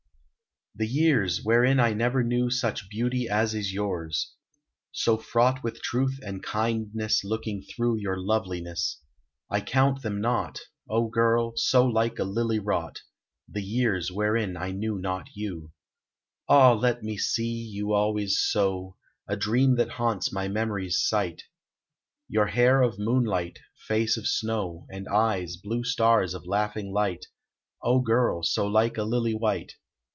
The 0.73 0.87
years, 0.87 1.43
wherein 1.43 1.81
I 1.81 1.91
never 1.93 2.23
knew 2.23 2.49
Such 2.49 2.89
beauty 2.89 3.27
as 3.27 3.53
is 3.53 3.73
yours, 3.73 4.33
so 4.93 5.17
fraught 5.17 5.61
With 5.63 5.81
truth 5.81 6.17
and 6.25 6.41
kindness 6.41 7.25
looking 7.25 7.61
through 7.61 7.97
Your 7.99 8.17
loveliness, 8.17 9.01
I 9.49 9.59
count 9.61 10.01
them 10.01 10.21
naught, 10.21 10.61
O 10.89 11.09
girl, 11.09 11.51
so 11.57 11.85
like 11.85 12.19
a 12.19 12.23
lily 12.23 12.57
wrought! 12.57 13.01
The 13.49 13.61
years 13.61 14.13
wherein 14.13 14.55
I 14.55 14.71
knew 14.71 14.97
not 14.97 15.27
you. 15.35 15.73
Ah, 16.47 16.71
let 16.71 17.03
me 17.03 17.17
see 17.17 17.51
you 17.51 17.91
always 17.91 18.39
so! 18.39 18.95
A 19.27 19.35
dream 19.35 19.75
that 19.75 19.89
haunts 19.89 20.31
my 20.31 20.47
memory's 20.47 21.05
sight 21.05 21.43
Your 22.29 22.47
hair 22.47 22.81
of 22.81 22.97
moonlight, 22.97 23.59
face 23.75 24.15
of 24.15 24.25
snow, 24.25 24.87
And 24.89 25.09
eyes, 25.09 25.57
blue 25.57 25.83
stars 25.83 26.33
of 26.33 26.47
laughing 26.47 26.93
light, 26.93 27.25
O 27.83 27.99
girl, 27.99 28.41
so 28.41 28.65
like 28.65 28.97
a 28.97 29.03
lily 29.03 29.33
white! 29.35 29.73